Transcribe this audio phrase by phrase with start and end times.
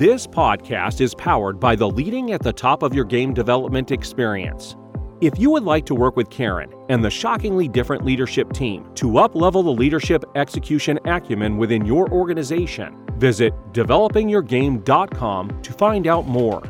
[0.00, 4.74] This podcast is powered by the Leading at the Top of Your Game development experience.
[5.20, 9.08] If you would like to work with Karen and the shockingly different leadership team to
[9.08, 16.62] uplevel the leadership execution acumen within your organization, visit developingyourgame.com to find out more.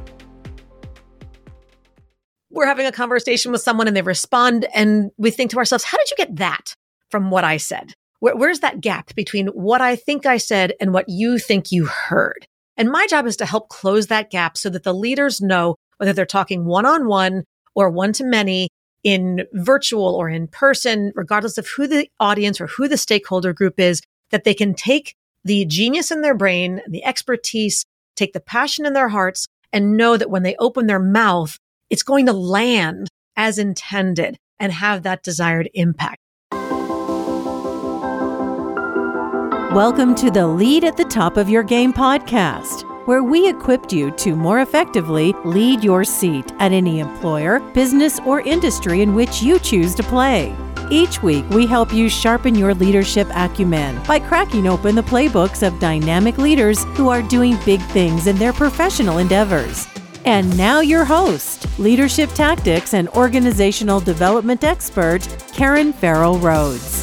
[2.50, 5.98] We're having a conversation with someone and they respond, and we think to ourselves, how
[5.98, 6.74] did you get that
[7.10, 7.94] from what I said?
[8.18, 11.86] Where, where's that gap between what I think I said and what you think you
[11.86, 12.48] heard?
[12.80, 16.14] And my job is to help close that gap so that the leaders know whether
[16.14, 18.70] they're talking one on one or one to many
[19.04, 23.78] in virtual or in person, regardless of who the audience or who the stakeholder group
[23.78, 25.14] is, that they can take
[25.44, 27.84] the genius in their brain, the expertise,
[28.16, 31.58] take the passion in their hearts and know that when they open their mouth,
[31.90, 36.22] it's going to land as intended and have that desired impact.
[39.72, 44.10] Welcome to the Lead at the Top of Your Game podcast where we equipped you
[44.16, 49.60] to more effectively lead your seat at any employer, business, or industry in which you
[49.60, 50.52] choose to play.
[50.90, 55.78] Each week, we help you sharpen your leadership acumen by cracking open the playbooks of
[55.78, 59.86] dynamic leaders who are doing big things in their professional endeavors.
[60.24, 65.20] And now, your host, leadership tactics and organizational development expert,
[65.52, 66.99] Karen Farrell Rhodes.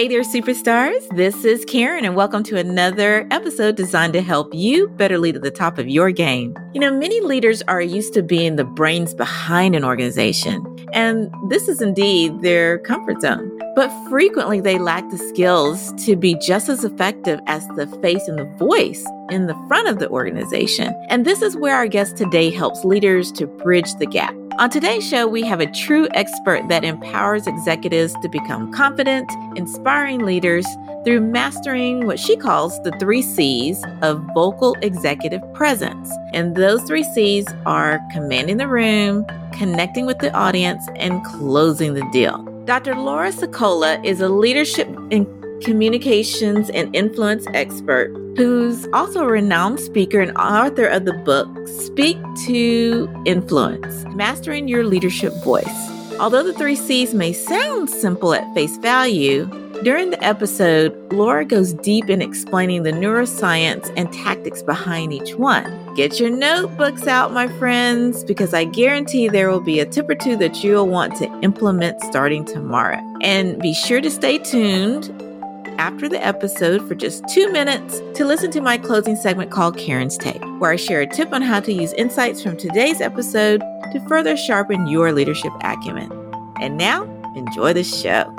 [0.00, 1.06] Hey there, superstars.
[1.14, 5.42] This is Karen, and welcome to another episode designed to help you better lead at
[5.42, 6.56] the top of your game.
[6.72, 11.68] You know, many leaders are used to being the brains behind an organization, and this
[11.68, 13.54] is indeed their comfort zone.
[13.76, 18.38] But frequently, they lack the skills to be just as effective as the face and
[18.38, 20.94] the voice in the front of the organization.
[21.10, 24.34] And this is where our guest today helps leaders to bridge the gap.
[24.60, 30.18] On today's show, we have a true expert that empowers executives to become confident, inspiring
[30.18, 30.66] leaders
[31.02, 36.12] through mastering what she calls the three C's of vocal executive presence.
[36.34, 42.06] And those three C's are commanding the room, connecting with the audience, and closing the
[42.12, 42.42] deal.
[42.66, 42.94] Dr.
[42.94, 50.20] Laura Sicola is a leadership and communications and influence expert who's also a renowned speaker
[50.20, 52.16] and author of the book Speak
[52.46, 55.66] to Influence Mastering Your Leadership Voice.
[56.18, 59.46] Although the three C's may sound simple at face value,
[59.82, 65.94] during the episode, Laura goes deep in explaining the neuroscience and tactics behind each one.
[65.94, 70.14] Get your notebooks out, my friends, because I guarantee there will be a tip or
[70.14, 73.00] two that you'll want to implement starting tomorrow.
[73.22, 75.08] And be sure to stay tuned
[75.80, 80.18] after the episode for just two minutes to listen to my closing segment called Karen's
[80.18, 84.04] Take, where I share a tip on how to use insights from today's episode to
[84.06, 86.12] further sharpen your leadership acumen.
[86.60, 87.04] And now,
[87.34, 88.30] enjoy the show.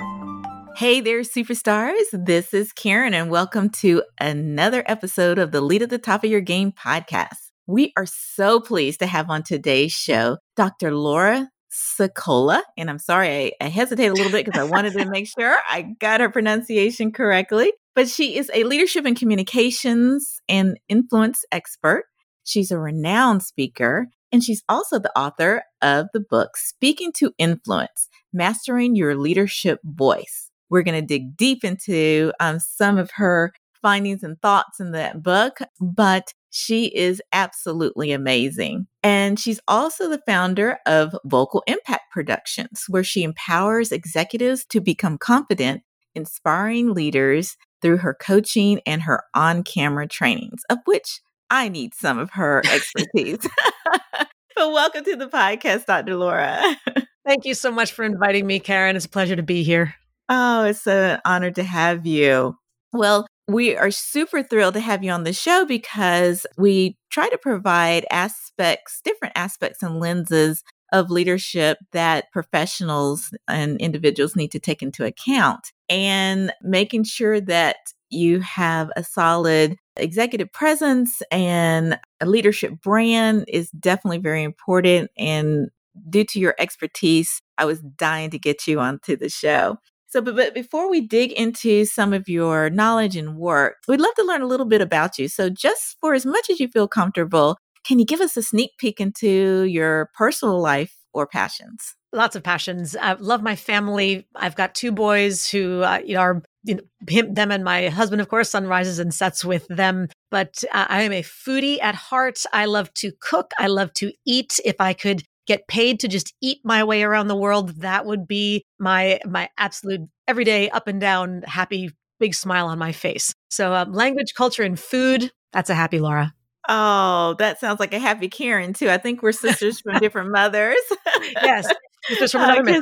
[0.77, 2.03] Hey there, superstars.
[2.13, 6.29] This is Karen, and welcome to another episode of the Lead at the Top of
[6.29, 7.49] Your Game podcast.
[7.65, 10.93] We are so pleased to have on today's show Dr.
[10.93, 12.61] Laura Sicola.
[12.77, 13.29] And I'm sorry,
[13.61, 16.29] I, I hesitate a little bit because I wanted to make sure I got her
[16.29, 17.71] pronunciation correctly.
[17.95, 22.05] But she is a leadership and communications and influence expert.
[22.43, 28.07] She's a renowned speaker, and she's also the author of the book Speaking to Influence
[28.33, 30.49] Mastering Your Leadership Voice.
[30.69, 33.51] We're going to dig deep into um, some of her
[33.81, 38.85] findings and thoughts in that book, but she is absolutely amazing.
[39.01, 45.17] And she's also the founder of Vocal Impact Productions, where she empowers executives to become
[45.17, 45.81] confident,
[46.13, 52.19] inspiring leaders through her coaching and her on camera trainings, of which I need some
[52.19, 53.39] of her expertise.
[54.55, 56.15] but welcome to the podcast, Dr.
[56.15, 56.61] Laura.
[57.25, 58.95] Thank you so much for inviting me, Karen.
[58.95, 59.95] It's a pleasure to be here.
[60.27, 62.57] Oh, it's an honor to have you.
[62.93, 67.37] Well, we are super thrilled to have you on the show because we try to
[67.37, 74.81] provide aspects, different aspects and lenses of leadership that professionals and individuals need to take
[74.81, 77.77] into account and making sure that
[78.09, 85.09] you have a solid executive presence and a leadership brand is definitely very important.
[85.17, 85.69] And
[86.09, 89.77] due to your expertise i was dying to get you onto the show
[90.11, 94.13] so, but, but before we dig into some of your knowledge and work, we'd love
[94.15, 95.29] to learn a little bit about you.
[95.29, 98.71] So, just for as much as you feel comfortable, can you give us a sneak
[98.77, 101.95] peek into your personal life or passions?
[102.11, 102.97] Lots of passions.
[102.97, 104.27] I love my family.
[104.35, 107.87] I've got two boys who uh, you know are you know, him, them and my
[107.87, 110.09] husband, of course, sun rises and sets with them.
[110.29, 112.43] But uh, I am a foodie at heart.
[112.51, 113.51] I love to cook.
[113.57, 114.59] I love to eat.
[114.65, 118.25] If I could get paid to just eat my way around the world, that would
[118.25, 121.89] be my my absolute everyday up and down happy
[122.19, 123.33] big smile on my face.
[123.49, 125.29] So um, language, culture, and food.
[125.51, 126.33] That's a happy Laura.
[126.69, 128.89] Oh, that sounds like a happy Karen too.
[128.89, 130.79] I think we're sisters from different mothers.
[131.43, 131.67] yes,
[132.07, 132.81] sisters from another uh,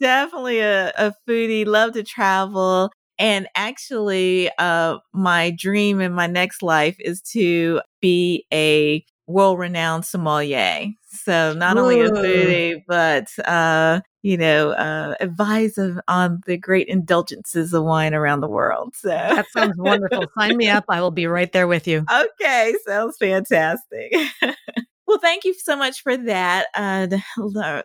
[0.00, 1.66] Definitely a, a foodie.
[1.66, 2.90] Love to travel.
[3.18, 10.04] And actually, uh, my dream in my next life is to be a world renowned
[10.04, 10.86] sommelier.
[11.22, 11.80] So not Ooh.
[11.80, 17.84] only a foodie, but uh, you know, uh, advise of, on the great indulgences of
[17.84, 18.94] wine around the world.
[18.96, 20.26] So that sounds wonderful.
[20.38, 20.84] Sign me up.
[20.88, 22.04] I will be right there with you.
[22.10, 24.12] Okay, sounds fantastic.
[25.06, 27.06] well, thank you so much for that, uh,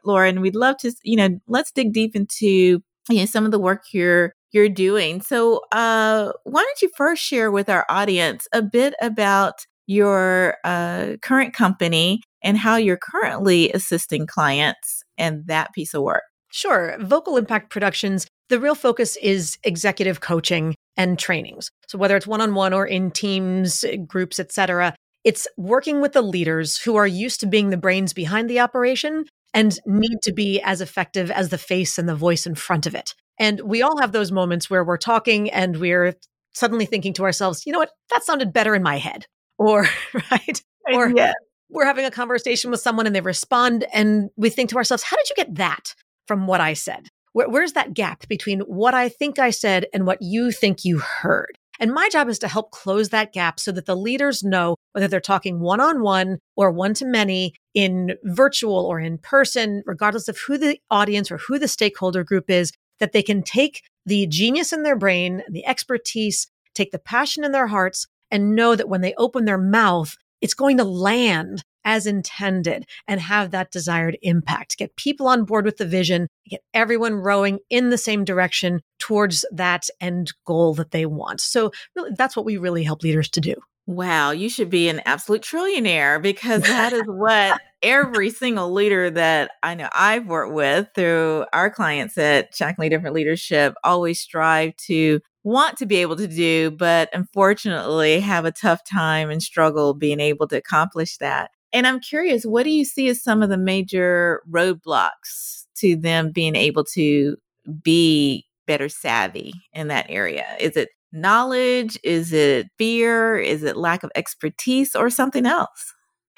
[0.03, 0.29] Laura.
[0.29, 3.59] And we'd love to, you know, let's dig deep into you know some of the
[3.59, 5.21] work you're you're doing.
[5.21, 11.13] So, uh, why don't you first share with our audience a bit about your uh,
[11.21, 16.23] current company and how you're currently assisting clients and that piece of work.
[16.51, 16.97] Sure.
[16.99, 21.71] Vocal Impact Productions, the real focus is executive coaching and trainings.
[21.87, 26.95] So whether it's one-on-one or in teams, groups, etc., it's working with the leaders who
[26.95, 31.31] are used to being the brains behind the operation and need to be as effective
[31.31, 33.13] as the face and the voice in front of it.
[33.39, 36.15] And we all have those moments where we're talking and we're
[36.53, 39.25] suddenly thinking to ourselves, you know what, that sounded better in my head.
[39.57, 39.87] Or,
[40.31, 40.61] right?
[40.91, 41.33] Uh, or yeah
[41.73, 45.17] we're having a conversation with someone and they respond and we think to ourselves, how
[45.17, 45.95] did you get that
[46.27, 47.07] from what I said?
[47.33, 50.99] Where, where's that gap between what I think I said and what you think you
[50.99, 51.57] heard?
[51.79, 55.07] And my job is to help close that gap so that the leaders know whether
[55.07, 60.27] they're talking one on one or one to many in virtual or in person, regardless
[60.27, 64.27] of who the audience or who the stakeholder group is, that they can take the
[64.27, 68.89] genius in their brain, the expertise, take the passion in their hearts, and know that
[68.89, 74.17] when they open their mouth, it's going to land as intended and have that desired
[74.21, 74.77] impact.
[74.77, 79.45] Get people on board with the vision, get everyone rowing in the same direction towards
[79.51, 81.41] that end goal that they want.
[81.41, 83.55] So, really, that's what we really help leaders to do.
[83.85, 89.51] Wow, you should be an absolute trillionaire because that is what every single leader that
[89.61, 95.19] I know I've worked with through our clients at Shockingly Different Leadership always strive to
[95.43, 100.19] want to be able to do, but unfortunately have a tough time and struggle being
[100.19, 101.51] able to accomplish that.
[101.73, 106.31] And I'm curious, what do you see as some of the major roadblocks to them
[106.31, 107.35] being able to
[107.81, 110.45] be better savvy in that area?
[110.59, 111.97] Is it knowledge?
[112.03, 113.37] Is it fear?
[113.37, 115.93] Is it lack of expertise or something else?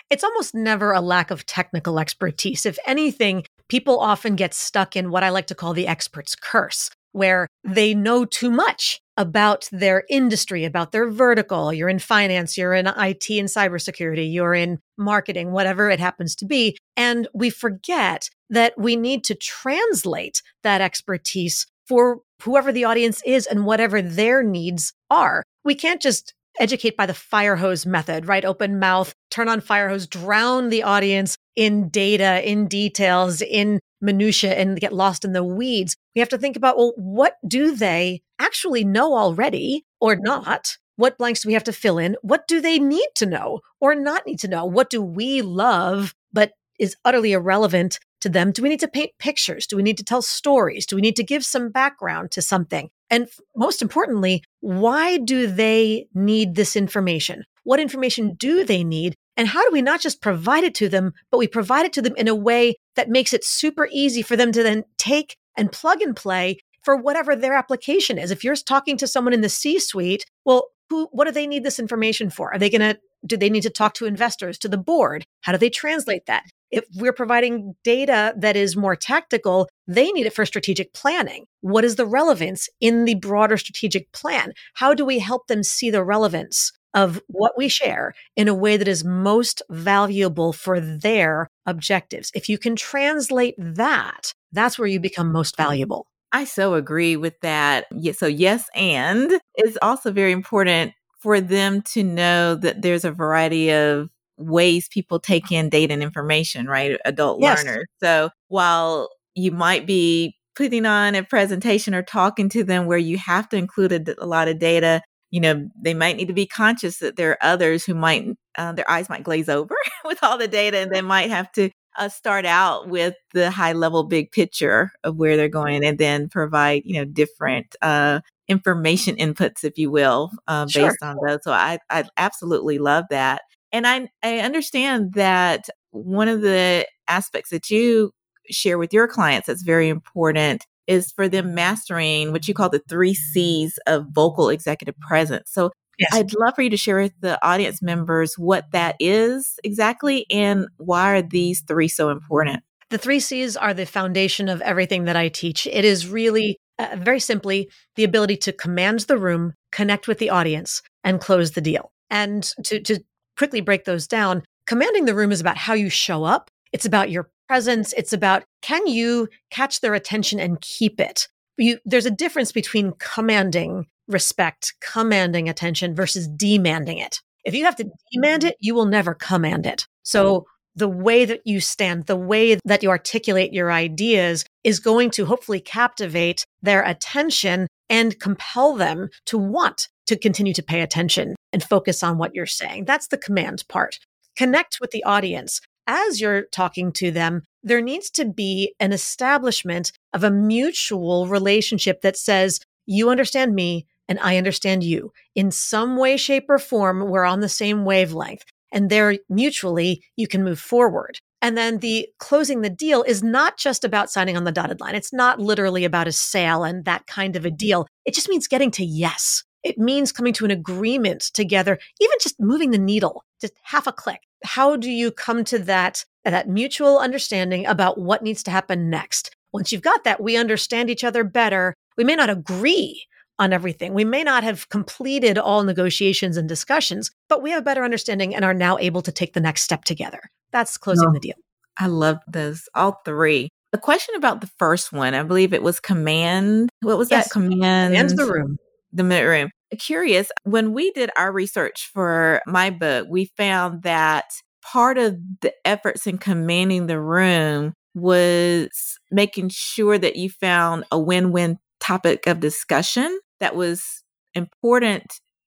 [0.09, 2.65] It's almost never a lack of technical expertise.
[2.65, 6.91] If anything, people often get stuck in what I like to call the expert's curse,
[7.15, 11.71] where they know too much about their industry, about their vertical.
[11.71, 16.45] You're in finance, you're in IT and cybersecurity, you're in marketing, whatever it happens to
[16.45, 16.77] be.
[16.97, 23.47] And we forget that we need to translate that expertise for whoever the audience is
[23.47, 25.41] and whatever their needs are.
[25.63, 28.43] We can't just educate by the fire hose method, right?
[28.43, 34.53] Open mouth, turn on fire hose, drown the audience in data, in details, in minutia
[34.53, 35.95] and get lost in the weeds.
[36.15, 40.77] We have to think about, well, what do they actually know already or not?
[40.97, 42.15] What blanks do we have to fill in?
[42.21, 44.65] What do they need to know or not need to know?
[44.65, 48.51] What do we love, but is utterly irrelevant to them?
[48.51, 49.67] Do we need to paint pictures?
[49.67, 50.85] Do we need to tell stories?
[50.85, 52.89] Do we need to give some background to something?
[53.09, 57.43] And most importantly, why do they need this information?
[57.63, 59.15] What information do they need?
[59.37, 62.01] And how do we not just provide it to them, but we provide it to
[62.01, 65.71] them in a way that makes it super easy for them to then take and
[65.71, 68.31] plug and play for whatever their application is.
[68.31, 71.63] If you're talking to someone in the C suite, well, who, what do they need
[71.63, 72.53] this information for?
[72.53, 75.25] Are they going to, do they need to talk to investors, to the board?
[75.41, 76.43] How do they translate that?
[76.69, 81.45] If we're providing data that is more tactical, they need it for strategic planning.
[81.61, 84.53] What is the relevance in the broader strategic plan?
[84.75, 88.77] How do we help them see the relevance of what we share in a way
[88.77, 92.31] that is most valuable for their objectives.
[92.33, 96.07] If you can translate that, that's where you become most valuable.
[96.31, 97.85] I so agree with that.
[98.13, 103.71] So, yes, and it's also very important for them to know that there's a variety
[103.71, 106.97] of ways people take in data and information, right?
[107.05, 107.63] Adult yes.
[107.63, 107.85] learners.
[108.01, 113.17] So, while you might be putting on a presentation or talking to them where you
[113.17, 115.01] have to include a, a lot of data,
[115.35, 118.25] you know, they might need to be conscious that there are others who might,
[118.57, 119.75] uh, their eyes might glaze over
[120.05, 123.73] with all the data and they might have to uh, start out with the high
[123.73, 129.17] level big picture of where they're going and then provide, you know, different uh, information
[129.17, 130.95] inputs, if you will, uh, based sure.
[131.01, 131.43] on those.
[131.43, 133.41] So I, I absolutely love that.
[133.73, 138.11] And I, I understand that one of the aspects that you
[138.49, 142.81] share with your clients that's very important is for them mastering what you call the
[142.89, 145.51] three C's of vocal executive presence.
[145.51, 146.09] So yes.
[146.13, 150.67] I'd love for you to share with the audience members what that is exactly and
[150.77, 152.63] why are these three so important?
[152.89, 155.65] The three C's are the foundation of everything that I teach.
[155.67, 160.29] It is really uh, very simply the ability to command the room, connect with the
[160.29, 161.91] audience, and close the deal.
[162.09, 162.99] And to, to
[163.37, 166.49] quickly break those down, commanding the room is about how you show up.
[166.71, 167.93] It's about your presence.
[167.93, 171.27] It's about can you catch their attention and keep it?
[171.57, 177.21] You, there's a difference between commanding respect, commanding attention versus demanding it.
[177.45, 178.49] If you have to demand mm-hmm.
[178.49, 179.87] it, you will never command it.
[180.03, 185.09] So the way that you stand, the way that you articulate your ideas is going
[185.11, 191.35] to hopefully captivate their attention and compel them to want to continue to pay attention
[191.53, 192.85] and focus on what you're saying.
[192.85, 193.99] That's the command part.
[194.35, 199.91] Connect with the audience as you're talking to them, there needs to be an establishment
[200.13, 205.11] of a mutual relationship that says, you understand me and I understand you.
[205.33, 208.43] In some way, shape, or form, we're on the same wavelength.
[208.71, 211.17] And there mutually, you can move forward.
[211.41, 214.95] And then the closing the deal is not just about signing on the dotted line.
[214.95, 217.55] It's not literally about a sale and that kind of a mm-hmm.
[217.57, 217.87] deal.
[218.05, 219.43] It just means getting to yes.
[219.63, 223.91] It means coming to an agreement together, even just moving the needle, just half a
[223.91, 228.89] click how do you come to that that mutual understanding about what needs to happen
[228.89, 229.35] next?
[229.53, 231.73] Once you've got that we understand each other better.
[231.97, 233.05] We may not agree
[233.37, 233.93] on everything.
[233.93, 238.33] We may not have completed all negotiations and discussions but we have a better understanding
[238.33, 240.21] and are now able to take the next step together.
[240.51, 241.35] That's closing the deal.
[241.77, 243.49] I love those all three.
[243.73, 246.69] A question about the first one i believe it was command.
[246.81, 247.25] What was yes.
[247.25, 248.57] that command command the room.
[248.93, 249.49] the room
[249.79, 254.25] curious, when we did our research for my book, we found that
[254.63, 260.99] part of the efforts in commanding the room was making sure that you found a
[260.99, 264.03] win win topic of discussion that was
[264.33, 265.03] important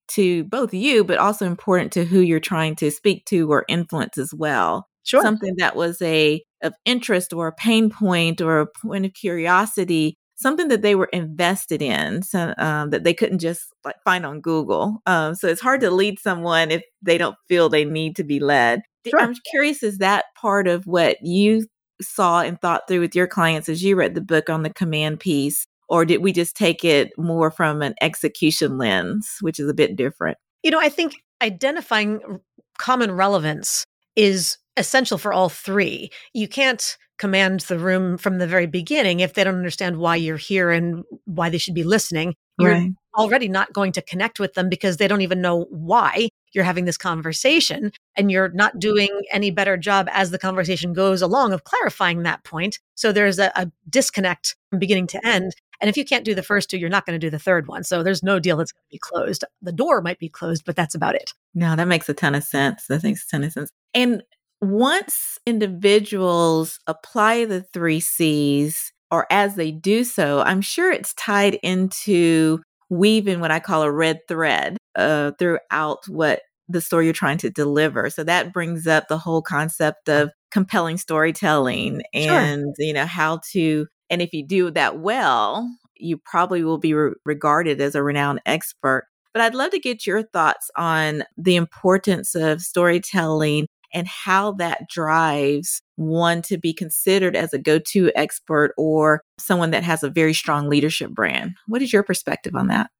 [0.09, 4.17] to both you, but also important to who you're trying to speak to or influence
[4.19, 4.87] as well.
[5.05, 5.23] Sure.
[5.23, 10.18] Something that was a of interest or a pain point or a point of curiosity
[10.39, 14.41] something that they were invested in so, um, that they couldn't just like find on
[14.41, 18.25] google um, so it's hard to lead someone if they don't feel they need to
[18.25, 18.83] be led.
[19.07, 19.21] Sure.
[19.21, 21.67] i'm curious is that part of what you
[22.01, 25.21] saw and thought through with your clients as you read the book on the command
[25.21, 29.75] piece or did we just take it more from an execution lens which is a
[29.75, 30.37] bit different?
[30.63, 32.41] You know i think identifying
[32.79, 33.85] common relevance
[34.17, 36.11] is essential for all three.
[36.33, 40.37] You can't command the room from the very beginning if they don't understand why you're
[40.37, 42.93] here and why they should be listening you're right.
[43.17, 46.85] already not going to connect with them because they don't even know why you're having
[46.85, 51.65] this conversation and you're not doing any better job as the conversation goes along of
[51.65, 52.79] clarifying that point.
[52.95, 56.43] So there's a, a disconnect from beginning to end and if you can't do the
[56.43, 57.85] first two you're not going to do the third one.
[57.85, 59.45] So there's no deal that's going to be closed.
[59.63, 61.33] The door might be closed but that's about it.
[61.55, 62.87] No that makes a ton of sense.
[62.87, 63.71] That makes a ton of sense.
[63.95, 64.23] And
[64.61, 71.55] once individuals apply the three C's, or as they do so, I'm sure it's tied
[71.63, 72.61] into
[72.91, 77.51] weaving what I call a red thread uh, throughout what the story you're trying to
[77.51, 78.11] deliver.
[78.11, 82.87] So that brings up the whole concept of compelling storytelling and, sure.
[82.87, 87.15] you know, how to, and if you do that well, you probably will be re-
[87.25, 89.07] regarded as a renowned expert.
[89.33, 94.89] But I'd love to get your thoughts on the importance of storytelling and how that
[94.89, 100.11] drives one to be considered as a go to expert or someone that has a
[100.11, 101.53] very strong leadership brand.
[101.67, 102.91] What is your perspective on that?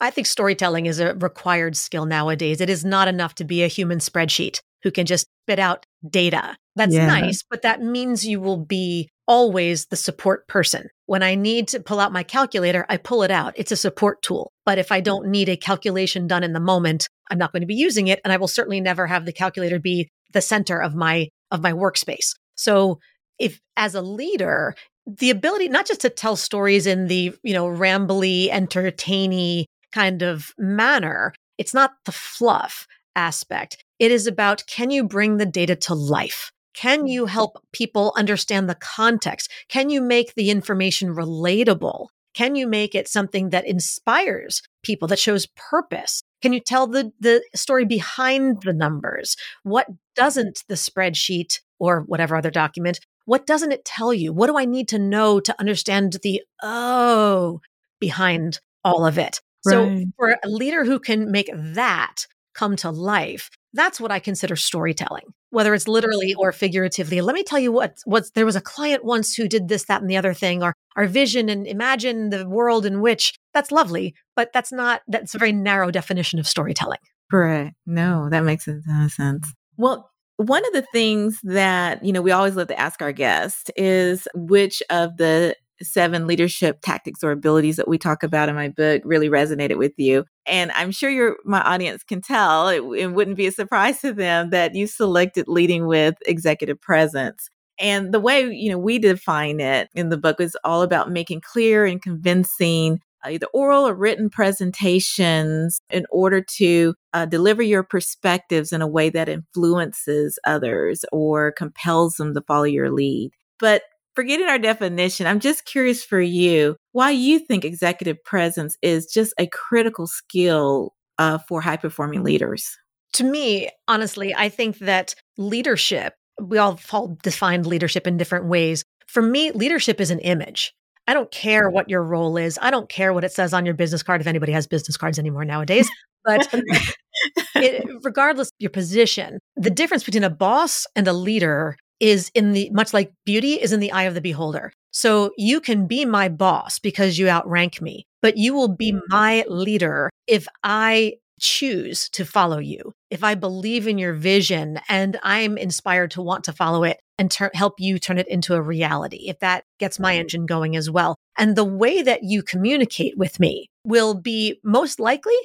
[0.00, 2.60] I think storytelling is a required skill nowadays.
[2.60, 6.56] It is not enough to be a human spreadsheet who can just spit out data.
[6.76, 7.06] That's yeah.
[7.06, 10.88] nice, but that means you will be always the support person.
[11.06, 13.54] When I need to pull out my calculator, I pull it out.
[13.56, 14.52] It's a support tool.
[14.64, 17.66] But if I don't need a calculation done in the moment, I'm not going to
[17.66, 18.20] be using it.
[18.24, 21.72] And I will certainly never have the calculator be the center of my of my
[21.72, 22.34] workspace.
[22.56, 22.98] So
[23.38, 24.74] if as a leader,
[25.06, 30.52] the ability not just to tell stories in the, you know, rambly, entertainy kind of
[30.58, 33.82] manner, it's not the fluff aspect.
[33.98, 36.52] It is about can you bring the data to life?
[36.74, 39.50] Can you help people understand the context?
[39.68, 42.06] Can you make the information relatable?
[42.34, 46.22] Can you make it something that inspires people, that shows purpose?
[46.40, 49.36] Can you tell the, the story behind the numbers?
[49.62, 54.32] What doesn't the spreadsheet or whatever other document, what doesn't it tell you?
[54.32, 57.60] What do I need to know to understand the oh
[58.00, 59.40] behind all of it?
[59.66, 59.72] Right.
[59.72, 64.56] So for a leader who can make that come to life, That's what I consider
[64.56, 67.20] storytelling, whether it's literally or figuratively.
[67.20, 70.00] Let me tell you what, what's, there was a client once who did this, that,
[70.00, 74.14] and the other thing, or our vision and imagine the world in which that's lovely,
[74.34, 76.98] but that's not, that's a very narrow definition of storytelling.
[77.30, 77.74] Correct.
[77.86, 79.54] No, that makes a ton of sense.
[79.76, 83.70] Well, one of the things that, you know, we always love to ask our guests
[83.76, 88.68] is which of the seven leadership tactics or abilities that we talk about in my
[88.68, 90.24] book really resonated with you.
[90.46, 94.12] And I'm sure your my audience can tell it, it wouldn't be a surprise to
[94.12, 97.48] them that you selected leading with executive presence.
[97.80, 101.42] And the way, you know, we define it in the book is all about making
[101.42, 107.82] clear and convincing uh, either oral or written presentations in order to uh, deliver your
[107.82, 113.30] perspectives in a way that influences others or compels them to follow your lead.
[113.58, 113.82] But
[114.18, 119.32] forgetting our definition, I'm just curious for you why you think executive presence is just
[119.38, 122.76] a critical skill uh, for high performing leaders.
[123.12, 126.80] To me, honestly, I think that leadership, we all
[127.22, 128.82] define leadership in different ways.
[129.06, 130.74] For me, leadership is an image.
[131.06, 132.58] I don't care what your role is.
[132.60, 135.20] I don't care what it says on your business card if anybody has business cards
[135.20, 135.88] anymore nowadays.
[136.24, 136.48] But
[137.54, 142.52] it, regardless of your position, the difference between a boss and a leader is in
[142.52, 144.72] the much like beauty is in the eye of the beholder.
[144.90, 149.00] So you can be my boss because you outrank me, but you will be mm.
[149.08, 155.18] my leader if I choose to follow you, if I believe in your vision and
[155.22, 158.62] I'm inspired to want to follow it and ter- help you turn it into a
[158.62, 161.16] reality, if that gets my engine going as well.
[161.36, 165.36] And the way that you communicate with me will be most likely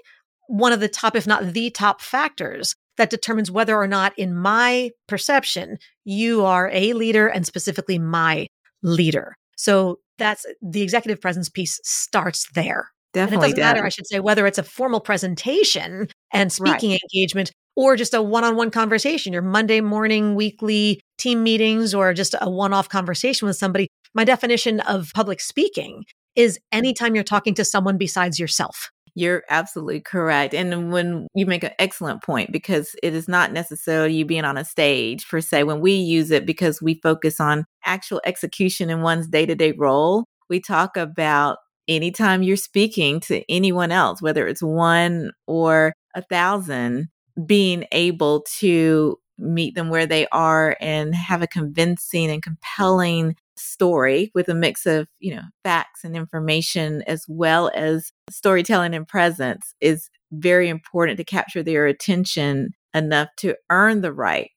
[0.48, 4.36] one of the top, if not the top factors that determines whether or not, in
[4.36, 8.48] my perception, you are a leader and specifically my
[8.82, 9.36] leader.
[9.56, 12.90] So that's the executive presence piece starts there.
[13.14, 13.36] Definitely.
[13.36, 13.76] And it doesn't does.
[13.76, 17.00] matter, I should say, whether it's a formal presentation and speaking right.
[17.14, 22.14] engagement or just a one on one conversation, your Monday morning, weekly team meetings, or
[22.14, 23.88] just a one off conversation with somebody.
[24.14, 26.04] My definition of public speaking
[26.36, 28.90] is anytime you're talking to someone besides yourself.
[29.16, 30.56] You're absolutely correct.
[30.56, 34.58] And when you make an excellent point, because it is not necessarily you being on
[34.58, 39.02] a stage per se, when we use it because we focus on actual execution in
[39.02, 44.48] one's day to day role, we talk about anytime you're speaking to anyone else, whether
[44.48, 47.10] it's one or a thousand,
[47.46, 54.32] being able to meet them where they are and have a convincing and compelling story
[54.34, 59.74] with a mix of, you know, facts and information as well as storytelling and presence
[59.82, 64.50] is very important to capture their attention enough to earn the right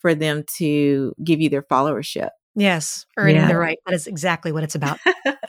[0.00, 2.30] for them to give you their followership.
[2.54, 3.48] Yes, earning yeah.
[3.48, 3.78] the right.
[3.86, 4.98] That is exactly what it's about.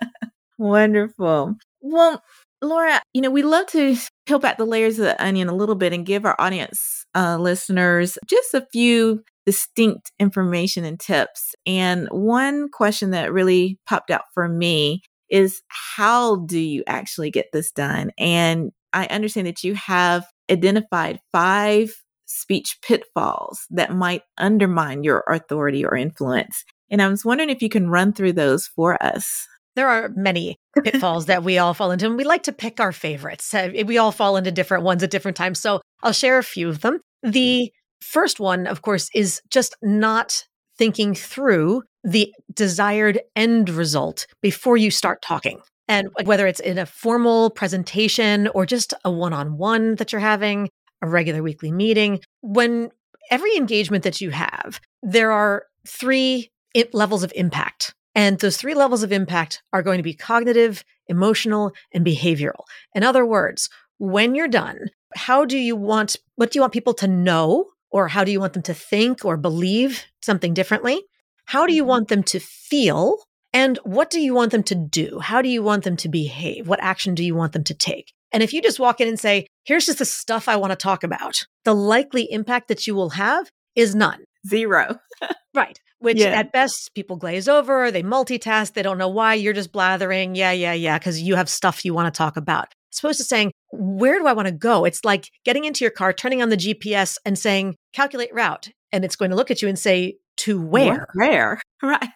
[0.58, 1.56] Wonderful.
[1.82, 2.22] Well,
[2.62, 3.96] Laura, you know, we love to
[4.26, 7.38] peel back the layers of the onion a little bit and give our audience uh,
[7.38, 11.56] listeners just a few distinct information and tips.
[11.66, 17.48] And one question that really popped out for me is how do you actually get
[17.54, 18.12] this done?
[18.18, 21.94] And I understand that you have identified five
[22.26, 26.66] speech pitfalls that might undermine your authority or influence.
[26.92, 30.58] And I was wondering if you can run through those for us there are many
[30.84, 33.54] pitfalls that we all fall into, and we like to pick our favorites.
[33.54, 35.60] Uh, we all fall into different ones at different times.
[35.60, 37.00] So I'll share a few of them.
[37.22, 40.46] The first one, of course, is just not
[40.78, 45.60] thinking through the desired end result before you start talking.
[45.88, 50.22] And whether it's in a formal presentation or just a one on one that you're
[50.22, 50.70] having,
[51.02, 52.90] a regular weekly meeting, when
[53.32, 56.50] every engagement that you have, there are three
[56.94, 61.72] levels of impact and those three levels of impact are going to be cognitive, emotional,
[61.94, 62.64] and behavioral.
[62.96, 66.96] In other words, when you're done, how do you want, what do you want people
[66.96, 67.68] to know?
[67.90, 71.02] Or how do you want them to think or believe something differently?
[71.46, 71.90] How do you mm-hmm.
[71.90, 73.18] want them to feel?
[73.54, 75.20] And what do you want them to do?
[75.20, 76.68] How do you want them to behave?
[76.68, 78.14] What action do you want them to take?
[78.32, 80.76] And if you just walk in and say, here's just the stuff I want to
[80.76, 84.26] talk about, the likely impact that you will have is none.
[84.46, 85.00] Zero.
[85.54, 86.28] right which yeah.
[86.28, 90.52] at best people glaze over, they multitask, they don't know why, you're just blathering, yeah,
[90.52, 92.74] yeah, yeah, because you have stuff you want to talk about.
[92.94, 94.86] As opposed to saying, where do I want to go?
[94.86, 98.70] It's like getting into your car, turning on the GPS and saying, calculate route.
[98.92, 101.08] And it's going to look at you and say, to where?
[101.14, 101.62] Where?
[101.84, 102.10] Right.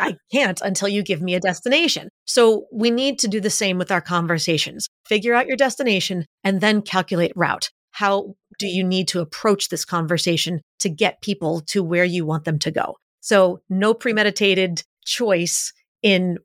[0.00, 2.08] I can't until you give me a destination.
[2.24, 4.86] So we need to do the same with our conversations.
[5.08, 7.70] Figure out your destination and then calculate route.
[7.90, 12.44] How do you need to approach this conversation to get people to where you want
[12.44, 12.96] them to go?
[13.20, 16.38] So no premeditated choice in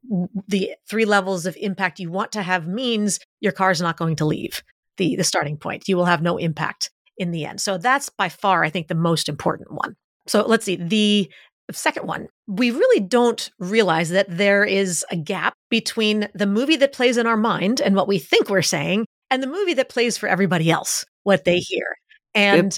[0.48, 4.16] the three levels of impact you want to have means your car is not going
[4.18, 4.64] to leave
[4.98, 5.88] the, the starting point.
[5.88, 6.90] You will have no impact.
[7.18, 7.62] in the end.
[7.62, 9.96] So that's by far, I think, the most important one.
[10.28, 10.76] So let's see.
[10.76, 11.30] The
[11.72, 16.94] second one, we really don't realize that there is a gap between the movie that
[16.94, 20.18] plays in our mind and what we think we're saying and the movie that plays
[20.18, 21.66] for everybody else, what they mm.
[21.68, 21.86] hear.
[22.36, 22.76] And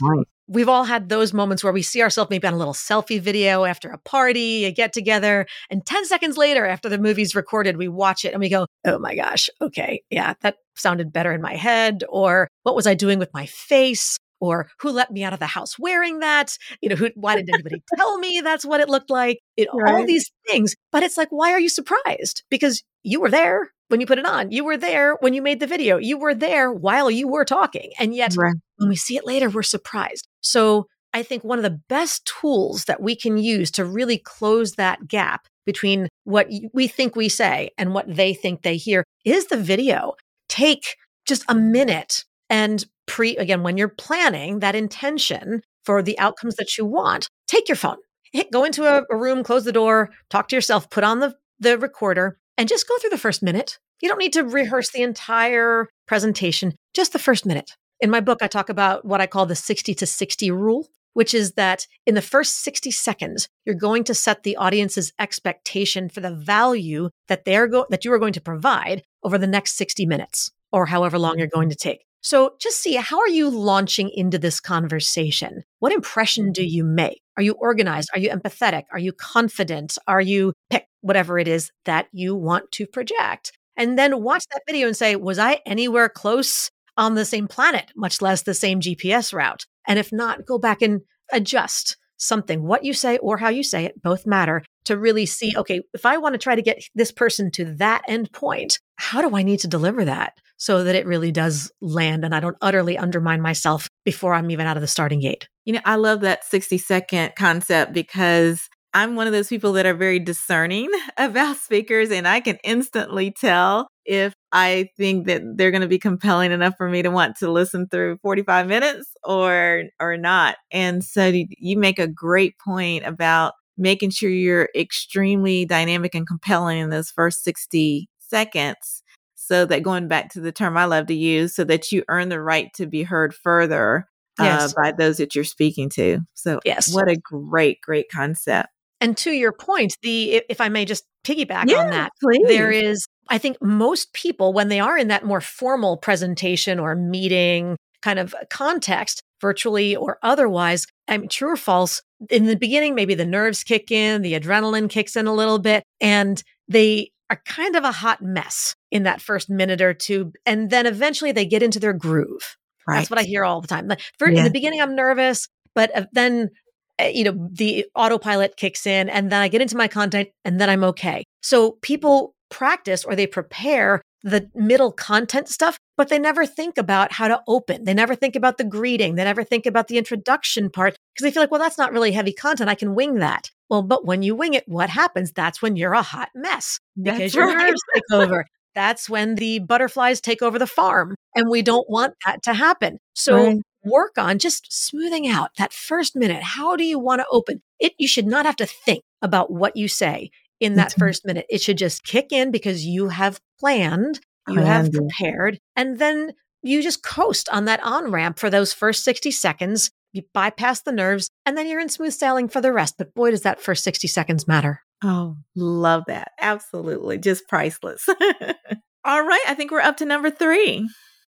[0.48, 3.66] we've all had those moments where we see ourselves maybe on a little selfie video
[3.66, 7.88] after a party, a get together, and 10 seconds later, after the movie's recorded, we
[7.88, 11.56] watch it and we go, oh my gosh, okay, yeah, that sounded better in my
[11.56, 12.04] head.
[12.10, 14.18] Or what was I doing with my face?
[14.42, 16.58] Or who let me out of the house wearing that?
[16.82, 19.40] You know, who, why didn't anybody tell me that's what it looked like?
[19.56, 19.96] It, right.
[19.96, 20.76] All these things.
[20.92, 22.44] But it's like, why are you surprised?
[22.50, 24.52] Because you were there when you put it on.
[24.52, 25.98] You were there when you made the video.
[25.98, 27.92] You were there while you were talking.
[27.98, 28.56] And yet, right.
[28.78, 30.28] When we see it later, we're surprised.
[30.42, 34.74] So I think one of the best tools that we can use to really close
[34.74, 39.48] that gap between what we think we say and what they think they hear is
[39.48, 40.14] the video.
[40.50, 46.56] Take just a minute and pre, again, when you're planning that intention for the outcomes
[46.56, 47.98] that you want, take your phone,
[48.32, 51.36] hit, go into a, a room, close the door, talk to yourself, put on the,
[51.60, 53.80] the recorder, and just go through the first minute.
[54.02, 57.72] You don't need to rehearse the entire presentation, just the first minute.
[58.02, 61.34] In my book, I talk about what I call the 60 to 60 rule, which
[61.34, 66.20] is that in the first 60 seconds, you're going to set the audience's expectation for
[66.20, 70.06] the value that they're go- that you are going to provide over the next 60
[70.06, 72.06] minutes or however long you're going to take.
[72.22, 75.64] So just see how are you launching into this conversation?
[75.80, 77.22] What impression do you make?
[77.38, 78.10] Are you organized?
[78.14, 78.84] Are you empathetic?
[78.92, 79.98] Are you confident?
[80.08, 83.54] Are you pick whatever it is that you want to project?
[83.78, 87.92] And then watch that video and say, was I anywhere close on the same planet,
[87.96, 89.66] much less the same GPS route.
[89.88, 92.64] And if not, go back and adjust something.
[92.64, 96.06] What you say or how you say it both matter to really see, okay, if
[96.06, 99.44] I want to try to get this person to that end point, how do I
[99.44, 103.42] need to deliver that so that it really does land and I don't utterly undermine
[103.42, 105.48] myself before I'm even out of the starting gate?
[105.66, 109.86] You know, I love that 60 second concept because I'm one of those people that
[109.86, 115.70] are very discerning about speakers and I can instantly tell if I think that they're
[115.70, 119.84] going to be compelling enough for me to want to listen through 45 minutes or
[120.00, 120.56] or not.
[120.72, 126.78] And so you make a great point about making sure you're extremely dynamic and compelling
[126.78, 129.04] in those first 60 seconds
[129.36, 132.30] so that going back to the term I love to use so that you earn
[132.30, 134.08] the right to be heard further
[134.40, 134.72] uh, yes.
[134.72, 136.20] uh, by those that you're speaking to.
[136.34, 136.94] So yes.
[136.94, 138.70] what a great great concept.
[139.02, 142.48] And to your point, the if I may just piggyback yeah, on that, please.
[142.48, 146.96] there is I think most people when they are in that more formal presentation or
[146.96, 152.96] meeting kind of context, virtually or otherwise, I mean true or false, in the beginning
[152.96, 157.42] maybe the nerves kick in, the adrenaline kicks in a little bit and they are
[157.46, 161.46] kind of a hot mess in that first minute or two and then eventually they
[161.46, 162.58] get into their groove.
[162.88, 162.98] Right.
[162.98, 163.88] That's what I hear all the time.
[163.88, 164.40] Like for, yeah.
[164.40, 166.52] In the beginning, I'm nervous, but uh, then
[166.98, 170.60] Eh, you know, the autopilot kicks in and then I get into my content and
[170.60, 171.26] then I'm okay.
[171.42, 177.12] So people practice or they prepare the middle content stuff, but they never think about
[177.12, 177.84] how to open.
[177.84, 179.16] They never think about the greeting.
[179.16, 182.12] They never think about the introduction part because they feel like, well, that's not really
[182.12, 182.70] heavy content.
[182.70, 183.52] I can wing that.
[183.70, 185.32] Well, but when you wing it, what happens?
[185.32, 187.68] That's when you're a hot mess because that's your right.
[187.68, 188.46] nerves take over.
[188.74, 191.16] That's when the butterflies take over the farm.
[191.36, 192.98] And we don't want that to happen.
[193.14, 196.44] So right work on just smoothing out that first minute.
[196.44, 197.94] How do you want to open it?
[197.98, 201.00] You should not have to think about what you say in that mm-hmm.
[201.00, 201.46] first minute.
[201.50, 206.34] It should just kick in because you have planned, you have prepared, and then
[206.66, 209.92] you just coast on that on ramp for those first 60 seconds.
[210.14, 212.96] You bypass the nerves and then you're in smooth sailing for the rest.
[212.98, 214.82] But boy, does that first 60 seconds matter.
[215.04, 216.32] Oh, love that.
[216.40, 217.18] Absolutely.
[217.18, 218.08] Just priceless.
[219.06, 219.44] All right.
[219.48, 220.90] I think we're up to number three.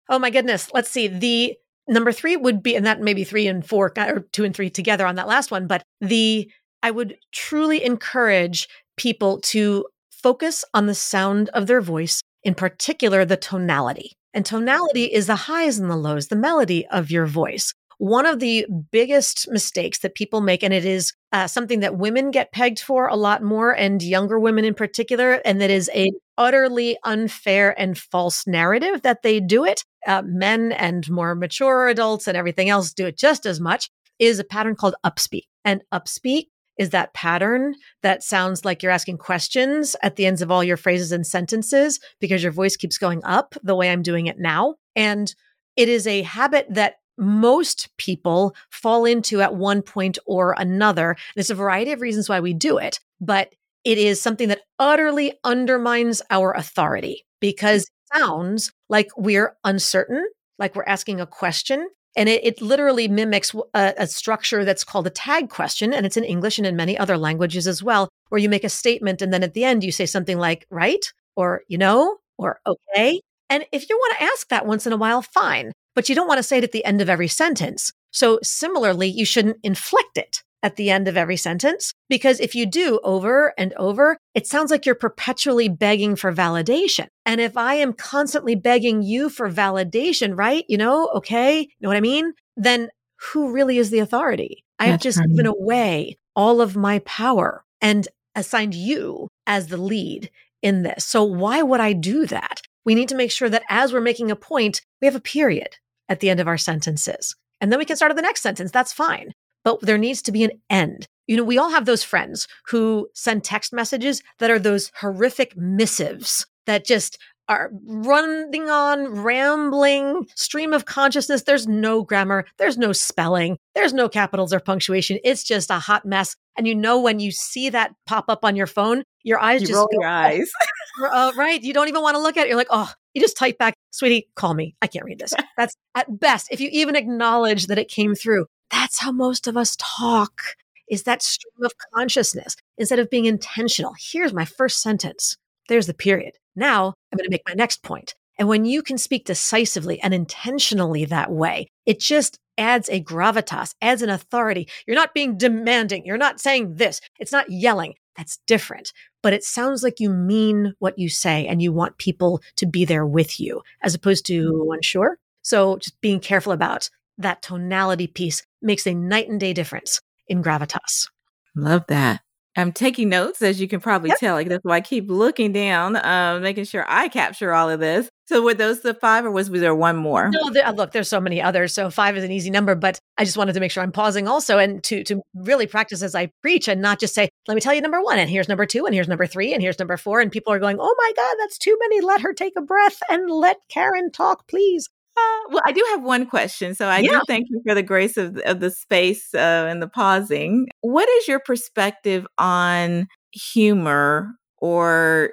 [0.09, 0.71] Oh my goodness.
[0.73, 1.09] Let's see.
[1.09, 1.57] The
[1.89, 5.07] number three would be, and that maybe three and four or two and three together
[5.07, 6.51] on that last one, but the,
[6.83, 13.25] I would truly encourage people to focus on the sound of their voice, in particular,
[13.25, 14.13] the tonality.
[14.35, 17.73] And tonality is the highs and the lows, the melody of your voice.
[17.99, 22.31] One of the biggest mistakes that people make, and it is uh, something that women
[22.31, 26.11] get pegged for a lot more, and younger women in particular, and that is a
[26.37, 29.83] utterly unfair and false narrative that they do it.
[30.07, 33.91] Uh, men and more mature adults and everything else do it just as much.
[34.21, 36.47] Is a pattern called upspeak, and upspeak
[36.79, 40.77] is that pattern that sounds like you're asking questions at the ends of all your
[40.77, 44.77] phrases and sentences because your voice keeps going up the way I'm doing it now.
[44.97, 45.35] And
[45.77, 51.17] it is a habit that most people fall into at one point or another.
[51.35, 53.53] There's a variety of reasons why we do it, but
[53.85, 60.25] it is something that utterly undermines our authority because it sounds like we're uncertain,
[60.59, 65.07] like we're asking a question, And it, it literally mimics a, a structure that's called
[65.07, 65.93] a tag question.
[65.93, 68.69] And it's in English and in many other languages as well, where you make a
[68.69, 71.13] statement and then at the end you say something like, right?
[71.37, 73.21] Or, you know, or okay.
[73.51, 75.73] And if you want to ask that once in a while, fine.
[75.95, 77.93] But you don't want to say it at the end of every sentence.
[78.11, 81.93] So similarly, you shouldn't inflect it at the end of every sentence.
[82.09, 87.07] Because if you do over and over, it sounds like you're perpetually begging for validation.
[87.25, 90.65] And if I am constantly begging you for validation, right?
[90.69, 92.33] You know, okay, you know what I mean?
[92.57, 92.89] Then
[93.33, 94.65] who really is the authority?
[94.79, 95.35] I have just funny.
[95.35, 100.31] given away all of my power and assigned you as the lead
[100.63, 101.05] in this.
[101.05, 102.63] So why would I do that?
[102.85, 105.77] We need to make sure that as we're making a point, we have a period
[106.09, 107.35] at the end of our sentences.
[107.61, 108.71] And then we can start at the next sentence.
[108.71, 109.35] That's fine
[109.77, 111.07] but there needs to be an end.
[111.27, 115.57] You know, we all have those friends who send text messages that are those horrific
[115.57, 121.43] missives that just are running on, rambling stream of consciousness.
[121.43, 125.19] There's no grammar, there's no spelling, there's no capitals or punctuation.
[125.25, 126.37] It's just a hot mess.
[126.57, 129.69] And you know when you see that pop up on your phone, your eyes you
[129.69, 130.51] just roll your eyes.
[131.11, 132.49] uh, right, you don't even want to look at it.
[132.49, 134.75] You're like, oh, you just type back, sweetie, call me.
[134.83, 135.35] I can't read this.
[135.57, 136.49] That's at best.
[136.51, 140.43] If you even acknowledge that it came through, that's how most of us talk
[140.91, 143.95] is that stream of consciousness instead of being intentional.
[143.99, 145.37] Here's my first sentence.
[145.69, 146.35] There's the period.
[146.57, 148.15] Now I'm going to make my next point.
[148.39, 153.75] And when you can speak decisively and intentionally that way, it just adds a gravitas,
[153.83, 154.69] adds an authority.
[154.87, 156.05] You're not being demanding.
[156.07, 157.01] You're not saying this.
[157.19, 157.95] It's not yelling.
[158.17, 158.93] That's different.
[159.23, 162.85] But it sounds like you mean what you say and you want people to be
[162.85, 164.73] there with you as opposed to mm-hmm.
[164.73, 165.19] unsure.
[165.43, 170.43] So just being careful about that tonality piece makes a night and day difference in
[170.43, 171.09] gravitas.
[171.55, 172.23] Love that.
[172.59, 174.19] I'm taking notes, as you can probably yep.
[174.19, 174.35] tell.
[174.35, 178.09] Like that's why I keep looking down, uh, making sure I capture all of this.
[178.27, 180.29] So were those the five, or was, was there one more?
[180.29, 181.73] No, there, uh, look, there's so many others.
[181.73, 184.27] So five is an easy number, but I just wanted to make sure I'm pausing
[184.27, 187.61] also, and to to really practice as I preach, and not just say, "Let me
[187.61, 189.97] tell you number one, and here's number two, and here's number three, and here's number
[189.97, 192.01] four, and people are going, "Oh my God, that's too many!
[192.01, 196.03] Let her take a breath and let Karen talk, please." Uh, well, I do have
[196.03, 196.75] one question.
[196.75, 197.11] So I yeah.
[197.11, 200.69] do thank you for the grace of, of the space uh, and the pausing.
[200.81, 205.31] What is your perspective on humor or